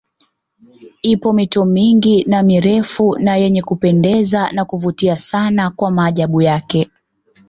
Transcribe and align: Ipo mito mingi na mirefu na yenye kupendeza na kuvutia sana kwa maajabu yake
Ipo 1.01 1.33
mito 1.33 1.65
mingi 1.65 2.23
na 2.23 2.43
mirefu 2.43 3.15
na 3.19 3.35
yenye 3.37 3.61
kupendeza 3.61 4.51
na 4.51 4.65
kuvutia 4.65 5.15
sana 5.15 5.69
kwa 5.71 5.91
maajabu 5.91 6.41
yake 6.41 6.91